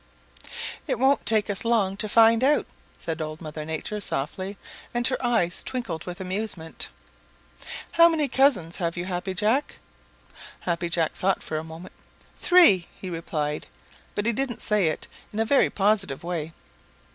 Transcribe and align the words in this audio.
"It 0.87 0.97
won't 0.97 1.27
take 1.27 1.47
us 1.47 1.63
long 1.63 1.95
to 1.97 2.09
find 2.09 2.43
out," 2.43 2.65
said 2.97 3.21
Old 3.21 3.39
Mother 3.39 3.63
Nature 3.63 4.01
softly 4.01 4.57
and 4.95 5.05
her 5.05 5.23
eyes 5.23 5.61
twinkled 5.61 6.07
with 6.07 6.19
amusement. 6.19 6.89
"How 7.91 8.09
many 8.09 8.27
cousins 8.27 8.77
have 8.77 8.97
you, 8.97 9.05
Happy 9.05 9.35
Jack?" 9.35 9.75
Happy 10.61 10.89
Jack 10.89 11.13
thought 11.13 11.43
for 11.43 11.57
a 11.57 11.63
moment. 11.63 11.93
"Three," 12.39 12.87
he 12.99 13.11
replied, 13.11 13.67
but 14.15 14.25
he 14.25 14.33
didn't 14.33 14.63
say 14.63 14.87
it 14.87 15.07
in 15.31 15.39
a 15.39 15.45
very 15.45 15.69
positive 15.69 16.23
way. 16.23 16.51